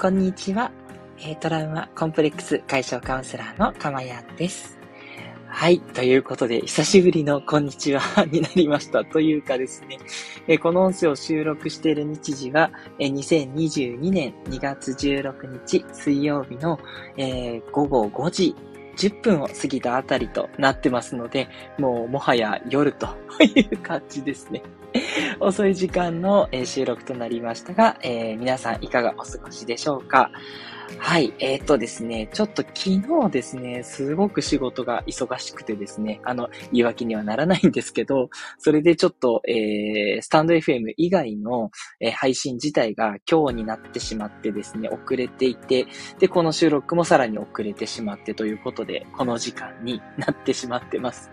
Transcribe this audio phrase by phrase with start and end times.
[0.00, 0.72] こんにちは。
[1.40, 4.78] トラウマコンプレックス解消カウンセラーのかまやです。
[5.46, 5.78] はい。
[5.78, 9.04] ということで、久しぶりのこんにちはになりました。
[9.04, 9.84] というかです
[10.46, 16.78] ね、この音声を収録している日時は、え、2022年2月16日水曜日の、
[17.70, 18.56] 午後5時
[19.00, 21.48] 10分を過ぎたあたりとなってますので、
[21.78, 23.08] もうもはや夜と
[23.42, 24.62] いう感じですね。
[25.40, 30.30] 遅い時間の収録となりましたが、えー、皆さんいかがお過ごしでしょうか？
[30.98, 31.32] はい。
[31.38, 45.86] えっ、とですね、ちょっと昨日ですね、すごく仕事が忙しくてですね、あの、言い訳にはならないんですけど、それでちょっと、えー、スタンド FM 以外の、えー、配信自体が今日になってしまってですね、遅れていて、
[46.18, 51.30] で、この収録もさらに遅れてしまってということで、この時間になってしまってます。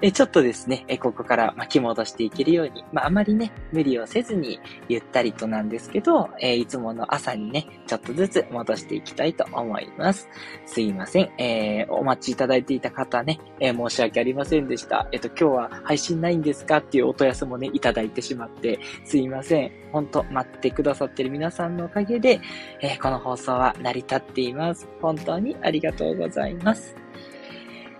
[0.00, 10.28] えちょっとですね、えここから巻き戻していけるように、まあ、あまりね、無理をせずに、ゆったりとなんですけど、えいつもの朝にね、ちょっとずつ戻してしていきたいと思います。
[10.66, 11.30] すいません。
[11.38, 15.08] えー、お待ちいただいていた方ね、えー、申し訳ありませんでした。
[15.12, 19.72] えっ、と、今日は配信ないんですかっていうお問い合わせもね、いただいてしまって、すいません。
[19.92, 22.40] ほんと、待ってくださってる皆さんのおかげで、
[22.80, 24.88] えー、この放送は成り立っています。
[25.00, 26.94] 本当にありがとうございます。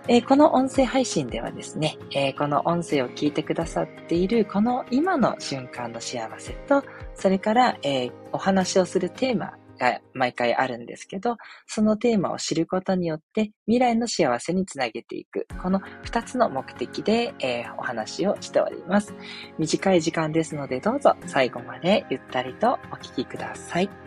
[0.09, 6.83] えー、この音声配信ではですね、えー、この音声を聞いてくださっているこの今の瞬間の幸せと、
[7.15, 9.53] それから、えー、お話をするテーマ
[9.83, 15.47] 回毎回あるんですけど、そのテーマを知ることによって未来の幸せにつなげていく。
[15.61, 19.13] この2つの目的で、えー、お話をしております。
[19.57, 24.02] 短い時間ですのでどうぞ最後までゆったりとお聞きください。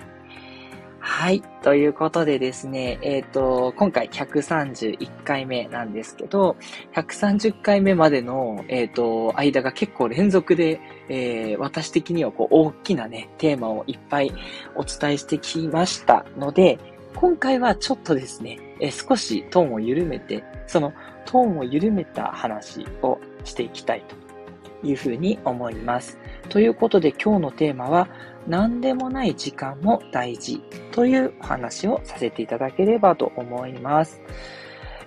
[1.09, 1.41] はい。
[1.63, 6.57] ということでですね、えっ、ー、と、今回131回目なんですけど、
[6.95, 14.33] 130回目までの、えっ、ー、と、間が結構連続で、えー、私的にはこう、大きなね、テーマをいっぱい
[14.75, 16.77] お伝えしてきましたので、
[17.15, 20.93] 今回はちょっとですね、え少しトーンを緩めて、その
[21.25, 24.26] トーンを緩めた話をしていきたいと
[24.83, 26.19] いうふうに思います。
[26.49, 28.09] ということで今日のテーマは、
[28.47, 30.61] 何でもない時間も大事
[30.93, 34.23] というお話をさせていただければと思います。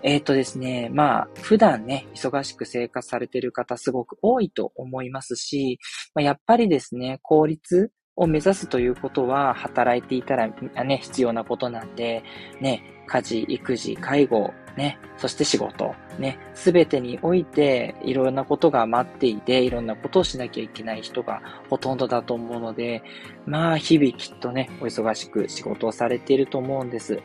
[0.03, 5.80] えっ、ー、とですね、まあ、普段ね、忙しく生活されている方すごく多いと思いますし、
[6.13, 10.47] まあ、やっぱりですね、効率を目指すということは、働いていたら
[10.84, 12.24] ね、必要なことなんで、
[12.59, 23.02] ね、家事、育児、介護、ね、そして仕事、ね、すべてにおいていろんなことが待っていて、いろんなことをしなきゃいけない人がほとんどだと思うので、
[23.46, 27.22] まあ日々きっとね、お忙しく仕事をされていると思うんです。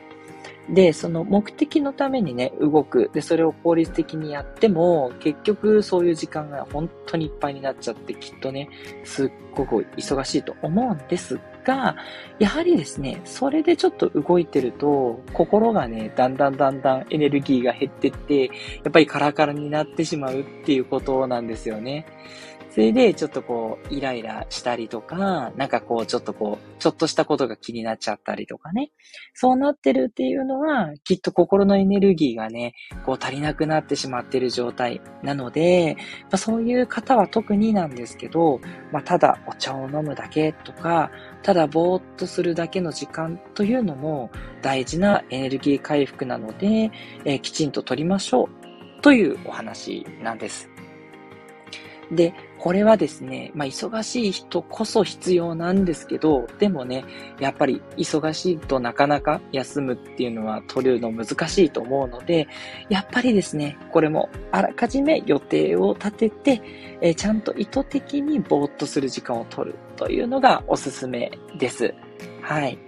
[0.69, 3.11] で、その目的のためにね、動く。
[3.13, 8.69] で、それを効率的にやっても、結局そういう時間が本当にいっぱいになっちゃって、きっとね、
[9.05, 11.97] すっごく忙しいと思うんですが、
[12.39, 18.51] やはりですね、それでちょっと動いてると、心がね、だんだんだんだんエネルギーが減ってって、や
[18.89, 22.07] っぱりカラカラになってしまうっていうことなんですよね。
[22.75, 28.91] それで、ちょっとこう、イライラしたりとか、なんかこう、ちょっとこう、ちょっとしたことが気になっちゃったりとかね。
[29.33, 32.75] そうなってるっていうのは、きっと心のエネルギーがね、
[33.07, 38.61] こう足りなくなってしまってる状態なので、まあ、そういう方は特になんですけど、
[38.91, 41.13] まあ、ただお茶を飲むだけとか、
[41.45, 46.91] ただぼーっとするだけの時間というのも大事なエネルギー回復なので、
[47.25, 48.49] えー、きちんと取りましょ
[48.99, 50.69] うというお話なんです。
[52.11, 57.05] で、これはですね、まあ、忙しい人こそ必要なんですけど、でもね、
[57.39, 62.49] やっぱり忙しいとなかなか休むっていうのは取るの難しいと思うので、
[62.89, 66.63] やっぱりですね、これもあらかじめ予定を立てて、
[67.03, 71.95] えー、ちゃんと意図的にぼーっとする時間を取るというのがおすすめです。
[72.45, 72.79] はい。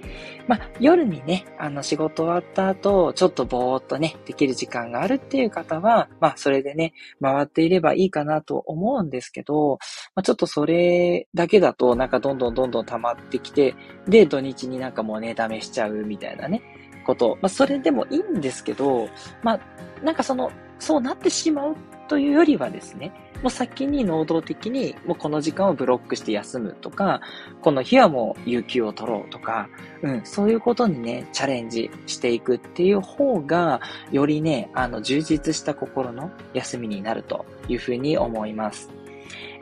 [0.46, 6.92] まあ、夜にね、あの、仕事終わった後、ちょっとぼーっとね、できる時間があるっていう方は、まあ、それでね、
[7.22, 9.78] 回っていればいいかなと思うんですけど、
[10.14, 13.74] まあ、ちょっとそれだけだと、なんかどんどんどんどん溜まってきて、
[14.06, 16.62] で、土日になんかもう寝だめしちゃうみたいなね、
[17.06, 17.38] こと。
[17.40, 19.08] まあ、それでもいいんですけど、
[19.42, 19.60] まあ、
[20.04, 21.76] なんかその、そうなってしまう
[22.08, 23.12] というよりはですね、
[23.42, 27.20] もう先に能動的に、もうこの時間をブロックして休むとか、
[27.60, 29.68] この日はもう有給を取ろうとか、
[30.02, 33.80] うん、そういうことにね、チャレンジしていくっていう方が、
[34.10, 38.95] よりね、あの、充実した心の休みになるというふうに思います。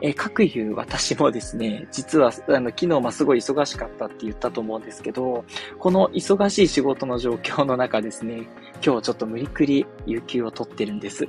[0.05, 5.43] えー、各言う私もですね、実は、あの、昨日もすごい忙しかったって言ったと思うんですけど、
[5.79, 8.43] この忙しい仕事の状況の中ですね、
[8.85, 11.27] 今日ちょっと無理くり有給を取ってるんです。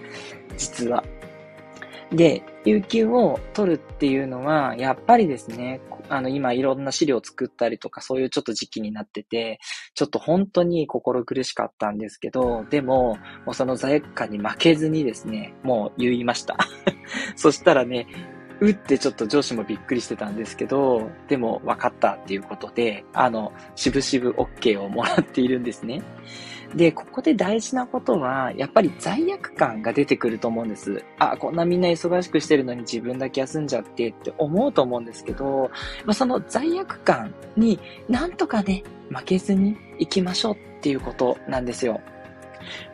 [0.56, 1.04] 実は。
[2.14, 9.58] で、有給を取るっていうのは、やっぱりですね、あの、今いろんな資料を作ったりとか、そういうちょっと時期になってて、
[9.94, 16.56] ちょっと本当に心苦しかったんですけど、でも、もうその罪悪感に負けずにですね、もう言いました。
[17.36, 18.06] そしたらね、
[18.60, 26.02] うってちょっと上司もびっくりしてたんですけど、でも分かったっていうことで、あの、しぶしぶ OK をもらっているんですね。
[26.74, 31.04] で、ここで大事なことは、やっぱり罪悪感が出てくると思うんです。
[31.18, 35.70] あ、こんなみんな忙しくしてるのに自分だけ休んじゃってって思うと思うんですけど、
[36.04, 37.78] まあ、その罪悪感に
[38.08, 42.00] なんとかね、負けずに行きましょうっていうことなんですよ。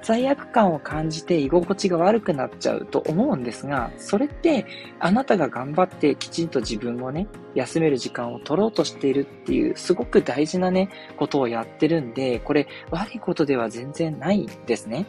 [0.02, 4.66] 罪悪感を感じて居心地が悪くなっちゃうと思うんですが、それって
[4.98, 15.06] あなたが頑張ってきちんと自分をね、休める時間を取ろうとしているっていうすごく大事なね、ことをやってるんで、これ悪いことでは全然ないですね。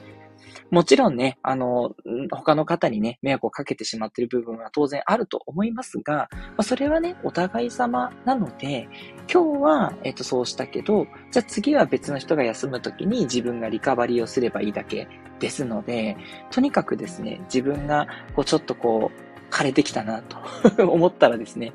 [0.70, 1.96] もちろんね、あの、
[2.32, 8.88] 他の方にね、迷惑をかけてしまっている部分は当然あると思いますが、まあ、それはね、お互い様なので、
[9.32, 15.08] 今日は、えっ、と、そうしたけど、じゃあ次は別の人が休むときに自分がリカバリーをすればいいだけ
[15.40, 16.18] ですので、
[16.52, 20.38] とにかくですね、自分が、こう、ちょっとこう、枯れてきたなと
[20.88, 21.74] 思ったらですね、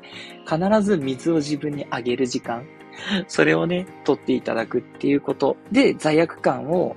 [0.49, 2.65] 必ず水を自分にあげる時間、
[3.27, 6.95] それをね、取っていただくっていうことで、罪悪感を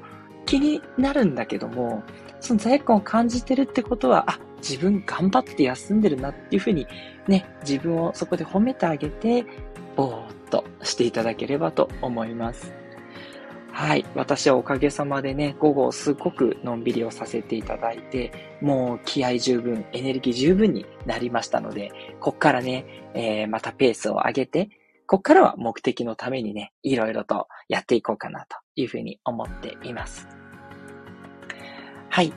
[0.51, 2.03] 気になるんだけども、
[2.41, 6.89] その罪悪感を感じてるってことは、あ、自分頑張って休んでるなっていうふうに
[7.29, 9.45] ね、自分をそこで褒めてあげて、
[9.95, 12.73] ぼーっとしていただければと思います。
[13.71, 14.05] はい。
[14.17, 24.69] 私はおかげさまでね、午後すごくのんびりをさせていただいて、もう気合十分、エネルギー十分になりましたので、こっからね、えー、またペースを上げて、
[25.07, 30.40] こっからは目的のためにね、いろいろとやっていこうかなというふうに思っています。
[32.11, 32.33] はい。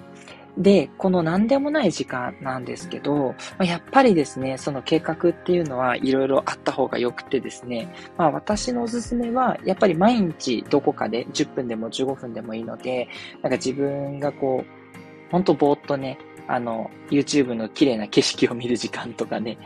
[0.58, 13.08] で、この何でもない時間なんですけど、やっぱりですね、その計画っていうのはいろいろあった方が良くてですね、まあ私のおすすめは、やっぱり毎日どこかで10分でも15分でもいいので、
[13.42, 19.58] なんか自分がこう、ほんとぼーっとね、あの、YouTube の綺麗な景色を見る時間とかね、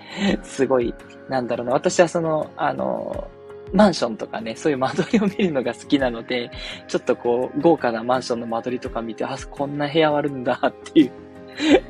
[0.44, 0.94] すごい、
[1.28, 3.28] なんだろうな、私はその、あの、
[3.74, 6.52] マンションとかね、そういう間取りを見るのが好きなので、
[6.88, 11.10] ちょっとこう、豪華なマンションの間取りとか見て、あ、こんな部屋あるんだってい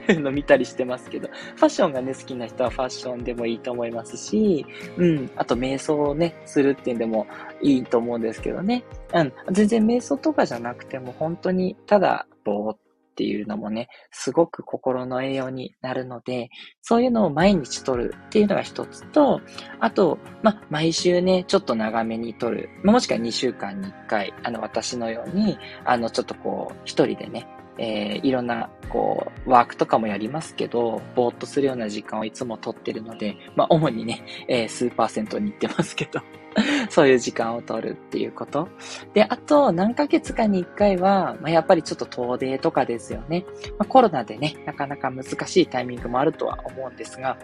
[0.09, 4.65] うの見たりしてますけど、ファッションがね、好きな人はファッションでもいいと思いますし、
[4.97, 7.27] うん、あと瞑想をね、するっていうんでも
[7.62, 8.83] いいと思うんですけどね。
[9.13, 12.77] うん、全然瞑想とかじゃなくても、本当にただ、ぼーっ
[13.17, 16.51] っていうのもね、すごく心の栄養になるので、
[16.83, 19.41] そういうのを毎日取るっていうのが一つと、
[19.79, 22.69] あと、ま毎週ね、ちょっと長めに取る。
[22.83, 27.47] まもしくは2週間に1回、あの、私のように、あの、ちょっとこう、一人でね、
[27.77, 36.21] えー、いろんな、こう、ワークとかもやりますけど、ぼーっとするような時間をいつも取ってるので、まあ、主にね、えー、数パーセントに行ってますけど、
[36.89, 38.68] そういう時間を取るっていうこと。
[39.13, 43.45] で、あと、何ヶ月かに一回は、まあ、やっぱりちょっと遠出とかですよね。
[43.77, 47.38] まあ、コロナでね、なかなか難しいタイミングもあるとは思うんですが、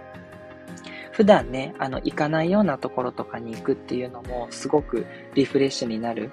[1.13, 5.05] 普段ね、あの、行かないようなところとかに行くっていうのも、すごく
[5.35, 6.31] リフレッシュになる。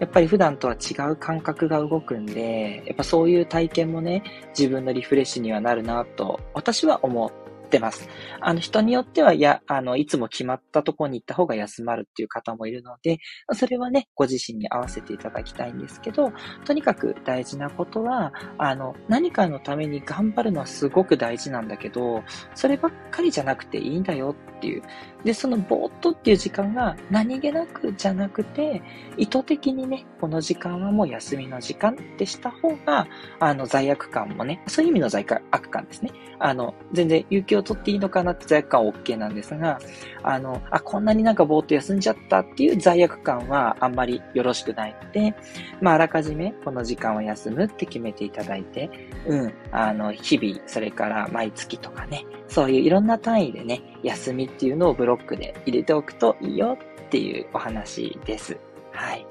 [0.00, 4.22] やっぱり普段とは違う感覚が動くんで、やっぱそういう体験もね、
[4.58, 7.30] 自分のリフレッシュにはなるなと、私は思
[7.66, 8.08] ってます。
[8.40, 13.18] あの、人によっては、いや、あの、いつも決まったところに行った方が休まるっていう方もいるので、
[13.52, 16.32] それはね、ご自身に合わせていただきたいんですけど、
[16.64, 22.22] とにかく大事なことは、あの、何かのために頑張るのはすごく大事なんだけど、
[22.54, 24.82] そればっかりじゃなくていいんだよっていう。
[25.24, 28.80] で、そのぼーっとっていう時間が何気なくじゃなくて、
[29.16, 33.08] 意図的にね、この時間はもう休みの時間ってした方が、
[33.40, 36.12] あの、罪悪感もね、そういう意味の罪悪感ですね。
[36.38, 39.78] あの、全然有給を取っていいのかなって罪悪感は OK なんですが、
[40.22, 45.34] あの、あ、こんなになんかぼーっと休んじゃったっていう罪悪感はあんまりよろしくないので、
[45.80, 48.90] まあ、あらかじめこの時間は休むって決めていただいて、
[49.26, 58.58] うん、あの、日々、それから毎月とかね、そういういろんな単位でね、休みっていうのをブロックで入れておくといいよっていうお話です。
[58.96, 59.26] はい。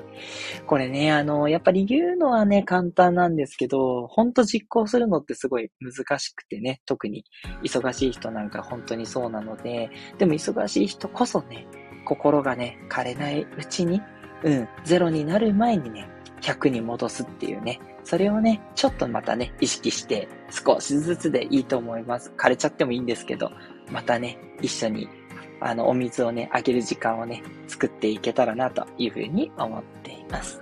[0.67, 7.25] これね、あの、やっぱり言うのはね、簡単なんですけど、ほんと実行するのってすごい難しくてね、特に
[7.63, 11.67] 忙しい人なんか本当にそうなので、でも忙しい人こそね、
[12.05, 14.01] 心がね、枯れないうちに、
[14.43, 16.07] うん、ゼロになる前にね、
[16.41, 22.31] 100に戻すっていうね、それをね、ちょっとまたね、意識して少しずつでいいと思います。
[22.37, 23.51] 枯れちゃってもいいんですけど、
[23.91, 25.09] またね、一緒に
[25.59, 30.61] あの、お水をね、あげる時間をね、作っていけたらなというふうに思っています。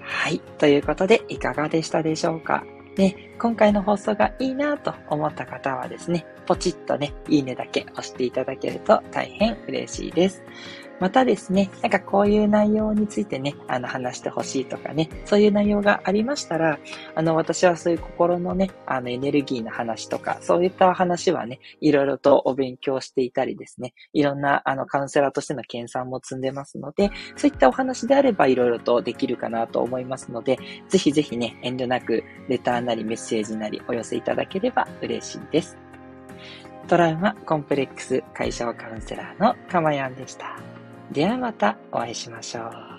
[0.00, 0.40] はい。
[0.58, 2.64] ということで、いかがでしたでしょうか？
[2.96, 10.42] ね、今回の放送がいいなと思った方はですね、ポチッとね、いいねだけ押していただけると大変嬉しいです。
[11.02, 16.78] またですね、なんかこういう内容についてね、あの話してほしいとかね、そういう内容がありましたら、
[17.16, 30.56] あの私はそういう心のね、あのエネルギーの話とか、そういった話はね、いろいろとお勉強していたりですね、いろんなあのカウンセラーとしての研鑽も積んでますので、そういったお話であればいろいろとできるかなと思いますので、
[30.88, 35.76] ぜひぜひね、遠慮なくレターなりメッセージなりお寄せいただければ嬉しいです。
[36.86, 40.71] トラウマコンプレックス解消カウンセラーのかまやんでした。
[41.10, 42.91] ではまたお会いしましょう。